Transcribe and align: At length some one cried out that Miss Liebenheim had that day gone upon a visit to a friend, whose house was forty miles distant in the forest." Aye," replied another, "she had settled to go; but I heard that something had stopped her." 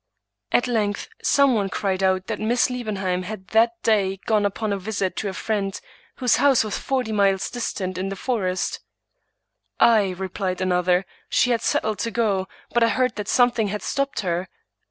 At 0.51 0.65
length 0.67 1.09
some 1.21 1.53
one 1.53 1.69
cried 1.69 2.01
out 2.01 2.25
that 2.25 2.39
Miss 2.39 2.71
Liebenheim 2.71 3.21
had 3.21 3.49
that 3.49 3.73
day 3.83 4.17
gone 4.25 4.47
upon 4.47 4.73
a 4.73 4.79
visit 4.79 5.15
to 5.17 5.29
a 5.29 5.33
friend, 5.33 5.79
whose 6.15 6.37
house 6.37 6.63
was 6.63 6.75
forty 6.79 7.11
miles 7.11 7.51
distant 7.51 7.99
in 7.99 8.09
the 8.09 8.15
forest." 8.15 8.79
Aye," 9.79 10.15
replied 10.17 10.59
another, 10.59 11.05
"she 11.29 11.51
had 11.51 11.61
settled 11.61 11.99
to 11.99 12.09
go; 12.09 12.47
but 12.73 12.81
I 12.81 12.87
heard 12.89 13.15
that 13.17 13.27
something 13.27 13.67
had 13.67 13.83
stopped 13.83 14.21
her." 14.21 14.49